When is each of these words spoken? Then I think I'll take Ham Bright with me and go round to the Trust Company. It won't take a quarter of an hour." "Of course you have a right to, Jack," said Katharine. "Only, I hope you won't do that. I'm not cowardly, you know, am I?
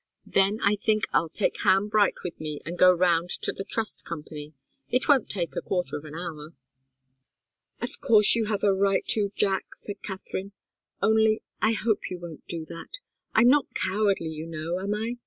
Then 0.25 0.59
I 0.63 0.75
think 0.75 1.03
I'll 1.13 1.29
take 1.29 1.57
Ham 1.61 1.87
Bright 1.87 2.23
with 2.23 2.39
me 2.41 2.59
and 2.65 2.75
go 2.75 2.91
round 2.91 3.29
to 3.43 3.51
the 3.51 3.63
Trust 3.63 4.03
Company. 4.03 4.55
It 4.89 5.07
won't 5.07 5.29
take 5.29 5.55
a 5.55 5.61
quarter 5.61 5.95
of 5.95 6.05
an 6.05 6.15
hour." 6.15 6.53
"Of 7.79 7.99
course 8.01 8.33
you 8.33 8.45
have 8.45 8.63
a 8.63 8.73
right 8.73 9.05
to, 9.09 9.29
Jack," 9.35 9.75
said 9.75 10.01
Katharine. 10.01 10.53
"Only, 11.03 11.43
I 11.61 11.73
hope 11.73 12.09
you 12.09 12.17
won't 12.17 12.47
do 12.47 12.65
that. 12.65 12.97
I'm 13.35 13.49
not 13.49 13.75
cowardly, 13.75 14.29
you 14.29 14.47
know, 14.47 14.79
am 14.79 14.95
I? 14.95 15.17